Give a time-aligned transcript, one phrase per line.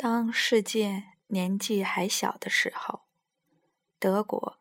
[0.00, 3.00] 当世界年纪还小的时候，
[3.98, 4.58] 德国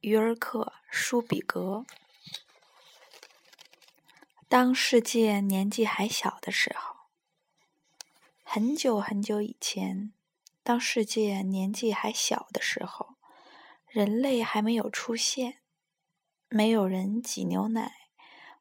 [0.00, 1.86] 约尔克舒比格。
[4.50, 6.94] 当世界年纪还小的时候，
[8.42, 10.12] 很久很久以前，
[10.62, 13.14] 当世界年纪还小的时候，
[13.88, 15.60] 人类还没有出现，
[16.50, 18.10] 没有人挤牛奶，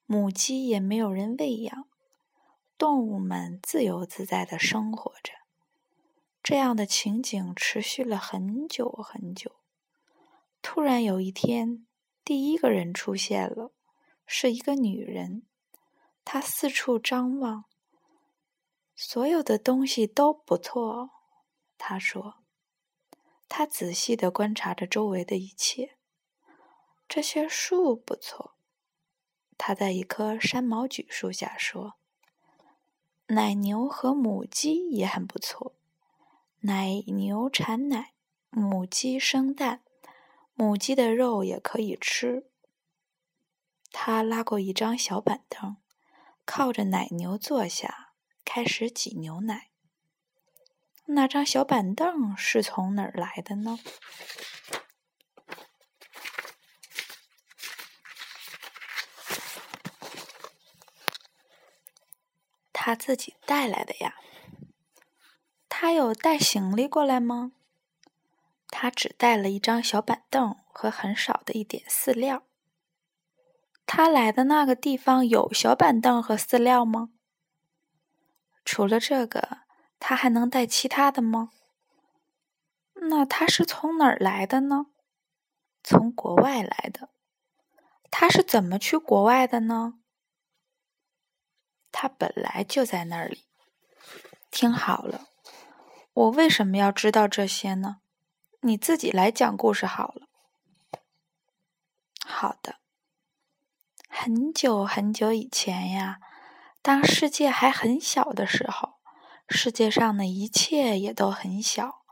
[0.06, 1.90] 母鸡也没有人喂养，
[2.78, 5.34] 动物们自由自在的生活着。
[6.48, 9.56] 这样的情景持续了很久很久。
[10.62, 11.88] 突然有一天，
[12.24, 13.72] 第一个人出现了，
[14.28, 15.48] 是一个女人。
[16.24, 17.66] 她四处张望，
[18.96, 21.10] 所有的东西都不错。
[21.80, 22.44] 她说
[23.50, 25.98] ：“她仔细的观察着周围的一切。
[27.08, 28.56] 这些树不错。”
[29.58, 31.96] 她在一棵山毛榉树下说
[33.34, 35.74] ：“奶牛和母鸡也很不错。”
[36.68, 38.16] 奶牛产奶，
[38.50, 39.84] 母鸡生蛋，
[40.56, 42.50] 母鸡的肉也可以吃。
[43.92, 45.78] 他拉过一张小板凳，
[46.44, 49.70] 靠着奶牛坐下，开始挤牛奶。
[51.06, 53.78] 那张小板凳是从哪儿来的呢？
[62.74, 64.16] 他自己带来的呀。
[65.86, 67.52] 他有带行李过来吗？
[68.70, 72.42] 他只带了一张小板凳和很少的一点饲料。
[73.86, 77.12] 他来的那个地方有小板凳和饲料吗？
[78.66, 79.60] 除了这个，
[80.00, 81.52] 他还能带其他的吗？
[82.96, 84.88] 那他是从哪儿来的呢？
[85.84, 87.10] 从国外来的。
[88.10, 90.00] 他是怎么去国外的呢？
[91.92, 93.44] 他本来就在那里。
[94.50, 95.28] 听好了。
[96.16, 97.98] 我为什么要知道这些呢？
[98.62, 100.28] 你自己来讲故事好了。
[102.26, 102.78] 好的。
[104.08, 106.22] 很久很久以前呀，
[106.82, 108.94] 当世界还很小的时候，
[109.50, 112.06] 世界上的一切也都很小：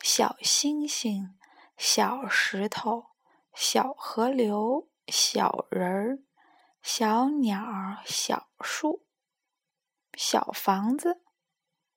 [0.00, 1.36] 小星星、
[1.76, 3.08] 小石头、
[3.52, 6.20] 小河流、小人儿、
[6.82, 7.62] 小鸟、
[8.06, 9.04] 小树、
[10.14, 11.20] 小房子。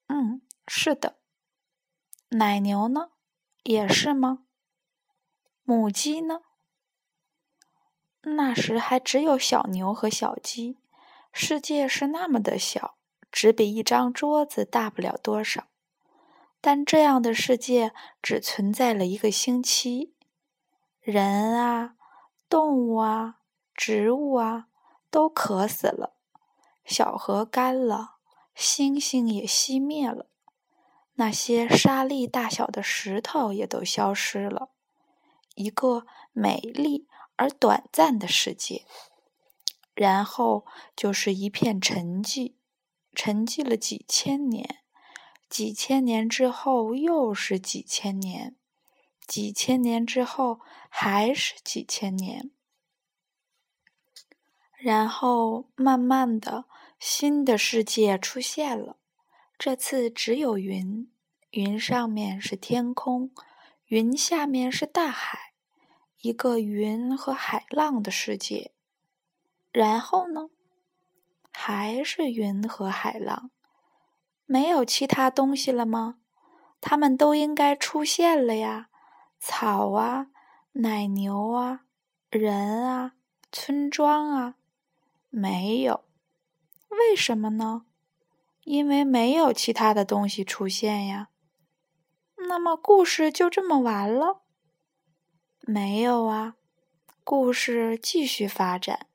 [0.07, 1.18] 嗯，是的。
[2.33, 3.09] 奶牛呢，
[3.63, 4.43] 也是吗？
[5.63, 6.41] 母鸡呢？
[8.21, 10.77] 那时还只有小牛和小鸡。
[11.31, 12.97] 世界是那么的小，
[13.31, 15.69] 只比一张桌子大不了多少。
[16.61, 20.13] 但这样的世界只存在了一个星期，
[20.99, 21.95] 人啊、
[22.47, 23.39] 动物啊、
[23.73, 24.67] 植物啊
[25.09, 26.15] 都渴死了，
[26.85, 28.17] 小河干了，
[28.53, 30.28] 星星也熄灭了。
[31.19, 34.69] 那些沙粒大小的石头也都消失了，
[35.53, 38.85] 一个美丽而短暂的世界。
[39.93, 40.65] 然后
[40.95, 42.53] 就是一片沉寂，
[43.13, 44.77] 沉寂了几千年，
[45.49, 48.55] 几千年之后又是几千年，
[49.27, 52.51] 几千年之后还是几千年。
[54.77, 56.63] 然后慢慢的，
[56.97, 58.95] 新的世界出现了。
[59.59, 61.11] 这次只有云，
[61.51, 63.29] 云上面是天空，
[63.87, 65.51] 云下面是大海，
[66.21, 68.71] 一个云和海浪的世界。
[69.73, 70.49] 然后呢，
[71.51, 73.51] 还是云和海浪，
[74.45, 76.19] 没有其他东西了吗？
[76.79, 78.87] 它们都应该出现了呀，
[79.41, 80.27] 草啊，
[80.71, 81.81] 奶牛啊，
[82.29, 83.15] 人啊，
[83.51, 84.55] 村庄啊，
[85.29, 86.05] 没有，
[86.87, 87.87] 为什么呢？
[88.69, 91.29] 因为没有其他的东西出现呀，
[92.47, 94.43] 那么故事就这么完了？
[95.61, 96.53] 没有啊，
[97.23, 99.07] 故事继续发展，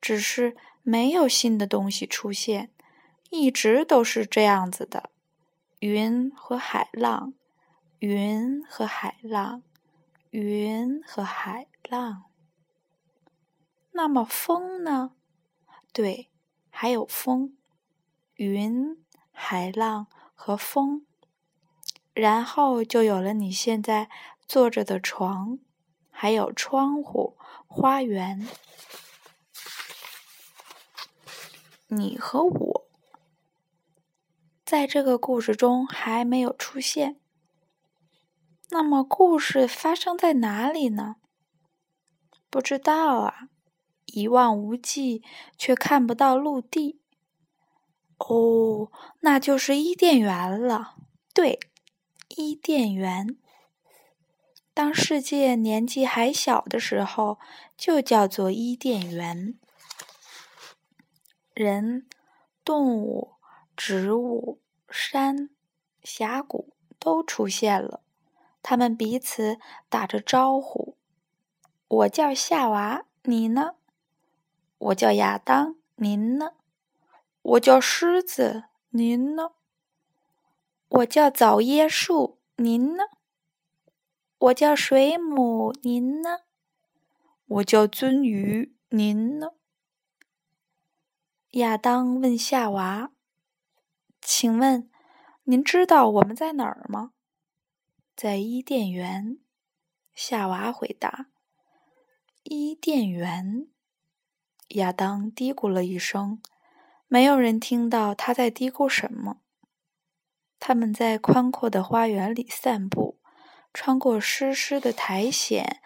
[0.00, 2.70] 只是没有新的东西出现，
[3.30, 5.10] 一直都是这样子的：
[5.80, 7.34] 云和海浪，
[7.98, 9.64] 云和海浪，
[10.30, 12.26] 云和海浪。
[13.90, 15.16] 那么风呢？
[15.92, 16.30] 对，
[16.70, 17.56] 还有风。
[18.40, 18.96] 云、
[19.32, 21.04] 海浪和风，
[22.14, 24.08] 然后就有了你现在
[24.48, 25.58] 坐着的床，
[26.10, 28.48] 还有窗户、花园。
[31.88, 32.86] 你和我，
[34.64, 37.20] 在这个故事中还没有出现。
[38.70, 41.16] 那么，故事发生在哪里呢？
[42.48, 43.50] 不知道啊，
[44.06, 45.22] 一望无际，
[45.58, 46.99] 却看不到陆地。
[48.28, 50.94] 哦，那就是伊甸园了。
[51.32, 51.58] 对，
[52.36, 53.36] 伊甸园。
[54.74, 57.38] 当世界年纪还小的时候，
[57.76, 59.58] 就叫做伊甸园。
[61.54, 62.06] 人、
[62.64, 63.32] 动物、
[63.76, 65.50] 植物、山、
[66.02, 68.02] 峡谷都出现了，
[68.62, 69.58] 他们彼此
[69.88, 70.96] 打着招呼
[71.88, 73.74] ：“我叫夏娃，你呢？
[74.78, 76.52] 我叫亚当，您呢？
[77.50, 79.54] 我叫狮子，您呢？
[80.88, 83.02] 我叫枣椰树，您呢？
[84.38, 86.42] 我叫水母，您呢？
[87.46, 89.54] 我叫鳟鱼，您呢？”
[91.58, 93.10] 亚当问夏娃
[94.22, 94.88] ：“请问，
[95.42, 97.14] 您知道我们在哪儿吗
[98.14, 99.40] ？”“在伊甸园。”
[100.14, 101.26] 夏娃回答。
[102.44, 103.68] “伊甸园。”
[104.78, 106.40] 亚当嘀咕了一声，
[107.12, 109.38] 没有人听到他在嘀咕什么。
[110.60, 113.18] 他们在宽阔的花园里散步，
[113.74, 115.80] 穿过湿湿的苔藓，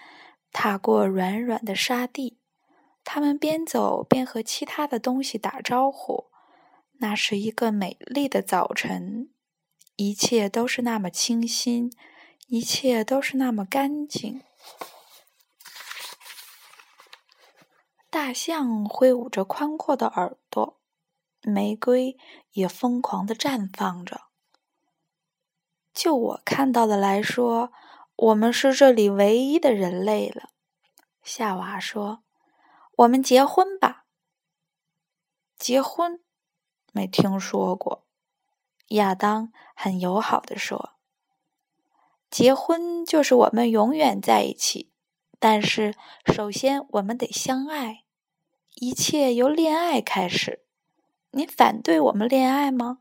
[0.52, 2.38] 踏过软软的沙地。
[3.04, 6.26] 他们边走边和其他的东西打招呼。
[6.98, 9.30] 那是一个美丽的早晨，
[9.96, 11.90] 一切都是那么清新，
[12.48, 14.42] 一切都是那么干净。
[18.10, 20.36] 大象挥舞着宽阔的耳，
[21.50, 22.16] 玫瑰
[22.52, 24.22] 也疯狂的绽放着。
[25.92, 27.72] 就我看到的来说，
[28.16, 30.50] 我们是这里唯一的人类了。
[31.22, 32.22] 夏娃说。
[32.98, 34.04] 我们结婚吧。
[35.58, 36.22] 结婚？
[36.92, 38.06] 没听说过。
[38.90, 40.90] 亚当很友好的说
[42.30, 44.92] ：“结婚就是我们永远在一起，
[45.40, 45.96] 但是
[46.32, 48.04] 首先我们得相爱，
[48.76, 50.63] 一切由恋爱开始。
[51.34, 53.00] 你反对我们恋爱吗？”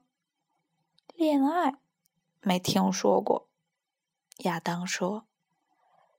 [1.16, 1.76] 恋爱？
[2.42, 3.48] 没听说过。
[4.40, 5.26] 亚当说。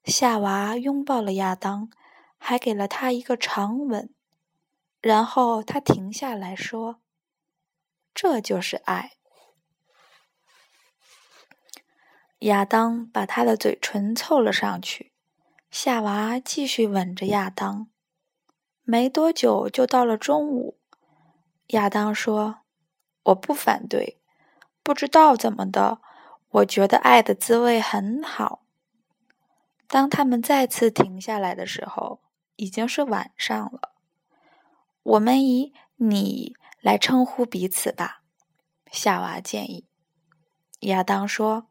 [0.04, 1.90] 夏娃拥抱了亚当。
[2.46, 4.12] 还给了他一个长吻，
[5.00, 7.00] 然后他停下来说
[8.14, 9.12] ：“这就是爱。”
[12.40, 15.14] 亚当把他的嘴唇凑了上去，
[15.70, 17.88] 夏娃继续吻着亚当。
[18.82, 20.78] 没多久就到了中午，
[21.74, 22.62] 亚当说
[23.22, 24.20] ：“我不反对，
[24.82, 26.00] 不知道怎么的，
[26.48, 28.64] 我觉得爱的滋味很好。”
[29.86, 32.24] 当他们再次停下来的时候。
[32.56, 33.94] 已经是晚上了，
[35.02, 38.22] 我们以“你”来称呼彼此吧。
[38.92, 39.88] 夏娃建议。
[40.82, 41.66] 亚当说：“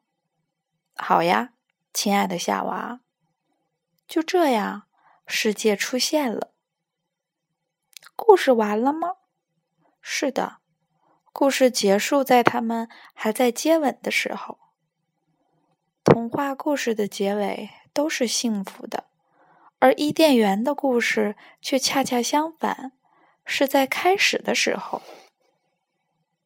[0.97, 1.53] 好呀，
[1.93, 2.99] 亲爱的夏娃。”
[4.05, 4.83] 就这样，
[5.25, 6.51] 世界出现了。
[8.17, 9.15] 故事完了吗？
[10.05, 10.57] 是的，
[11.31, 14.59] 故事结束在他们还在接吻的时候。
[16.03, 19.05] 童话故事的结尾都是幸福的。
[19.79, 22.91] 而伊甸园的故事却恰恰相反，
[23.45, 25.01] 是在开始的时候。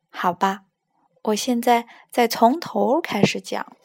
[0.09, 0.65] 好吧，
[1.23, 3.75] 我现在再从头开始讲。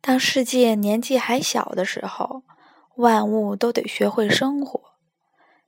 [0.00, 2.42] 当世界年纪还小的时候，
[2.96, 4.91] 万物都得学会生活。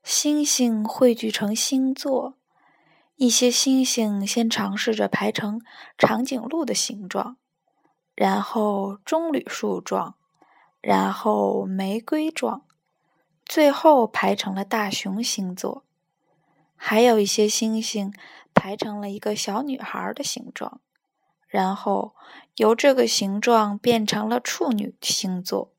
[0.04, 2.34] 星星汇聚成星座，
[3.16, 5.62] 一些星星先尝试着排成
[5.96, 7.38] 长颈鹿的形状。
[8.14, 10.16] 然后棕榈树状，
[10.82, 12.66] 然后玫瑰状，
[13.46, 15.86] 最后排成了大熊星座。
[16.76, 18.12] 还有一些星星
[18.52, 20.82] 排成了一个小女孩的形状，
[21.48, 22.14] 然后
[22.56, 25.72] 由这个形状变成了处女星座。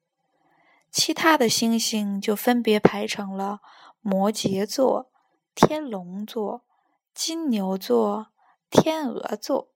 [0.92, 3.60] 其他的星星就分别排成了
[4.08, 5.12] 摩羯座、
[5.56, 6.64] 天龙座、
[7.12, 8.28] 金牛座、
[8.70, 9.74] 天鹅座。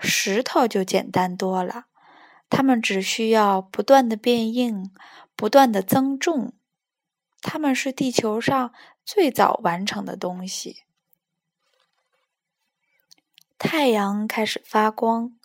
[0.00, 1.84] 石头就简单多了，
[2.50, 4.92] 它们只需要不断的变硬，
[5.36, 6.54] 不断的增重。
[7.40, 10.82] 它们是地球上最早完成的东西。
[13.56, 15.38] 太阳开始发光，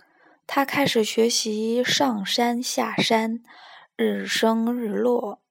[0.47, 3.43] 它开始学习上山下山，
[3.95, 5.43] 日升日落。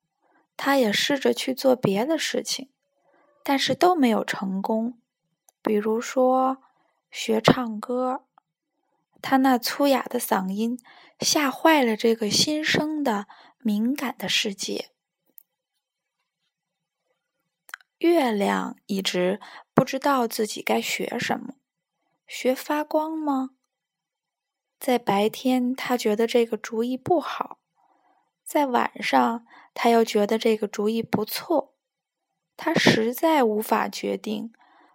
[0.59, 2.69] 他也试着去做别的事情，
[3.43, 5.01] 但是都没有成功。
[5.63, 6.59] 比如说，
[7.11, 8.25] 学唱歌。
[9.23, 10.79] 他那粗哑的嗓音
[11.21, 13.27] 吓坏了这个新生的
[13.59, 14.91] 敏感的世界。
[17.99, 19.41] 月亮一直
[19.75, 21.55] 不知道自己该学什么，
[22.27, 23.51] 学发光吗？
[24.79, 27.58] 在白天，他觉得这个主意不好；
[28.49, 31.75] 在晚上，他又觉得这个主意不错。
[32.57, 34.55] 他实在无法决定，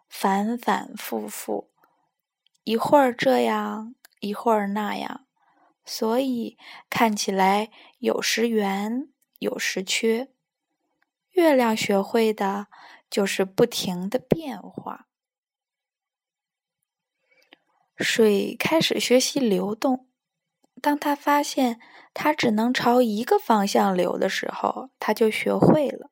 [0.10, 1.70] 反反复复。
[2.64, 5.28] 一会儿这样，一会儿那样，
[5.86, 6.58] 所以
[6.90, 7.70] 看起来
[8.00, 10.32] 有时圆，有时缺。
[11.30, 12.66] 月亮学会的
[13.08, 15.08] 就是不停的变化。
[17.98, 20.08] 水开始学习流动，
[20.84, 21.80] 当他发现
[22.14, 26.12] 它只能朝一个方向流的时候，他就学会了，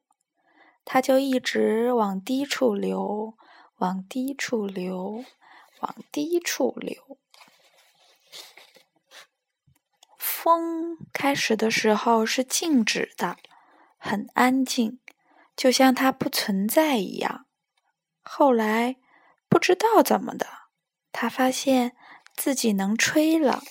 [0.86, 3.34] 他就一直往低处流，
[3.80, 5.26] 往低处流，
[5.82, 7.18] 往低处流。
[10.18, 13.36] 风开始的时候是静止的，
[13.98, 15.02] 很安静，
[15.54, 17.46] 就像它不存在一样。
[18.24, 18.96] 后来
[19.50, 20.48] 不知道怎么的。
[21.12, 21.94] 他发现
[22.38, 23.62] 自己能吹了。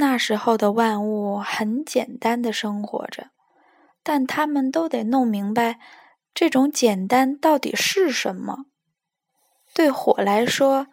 [0.00, 3.30] 那时候的万物很简单的生活着，
[4.02, 5.78] 但他们都得弄明白
[6.34, 8.64] 这种简单到底是什么。
[9.74, 10.86] 对火来说，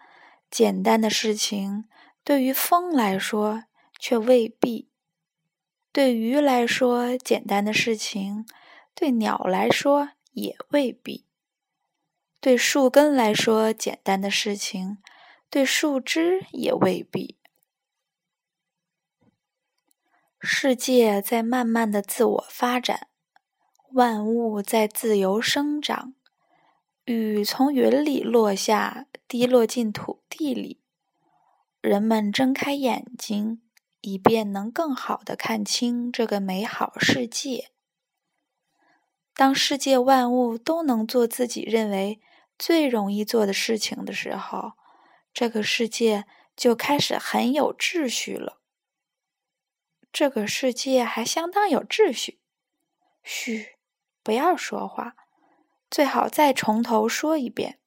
[0.51, 1.85] 简单的事情
[2.23, 3.63] 对于风来说
[3.97, 4.89] 却未必；
[5.93, 8.45] 对鱼来说，简单的事情
[8.93, 11.25] 对鸟来说也未必。
[12.41, 14.97] 对树根来说，简单的事情，
[15.49, 17.37] 对树枝也未必。
[20.39, 23.07] 世界在慢慢的自我发展，
[23.93, 26.13] 万物在自由生长。
[27.05, 30.79] 雨从云里落下，滴落进土地里。
[31.81, 33.63] 人们睁开眼睛，
[34.01, 37.71] 以便能更好的看清这个美好世界。
[39.33, 42.19] 当世界万物都能做自己认为
[42.59, 44.73] 最容易做的事情的时候，
[45.33, 46.25] 这个世界
[46.55, 48.56] 就开始很有秩序了。
[50.19, 52.39] 这个世界还相当有秩序。
[53.21, 53.77] 嘘，
[54.23, 55.15] 不要说话，
[55.91, 57.77] 最好再从头说一遍。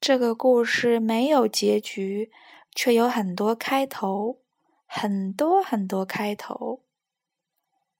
[0.00, 2.32] 这个故事没有结局，
[2.74, 4.40] 却有很多开头，
[4.86, 6.86] 很多很多开头。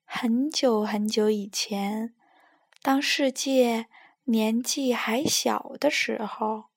[0.06, 2.14] 很久很久以前，
[2.80, 3.84] 当世界……
[4.26, 6.70] 年纪还小的时候，